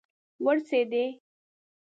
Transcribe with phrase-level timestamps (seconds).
[0.45, 1.05] ورسیدي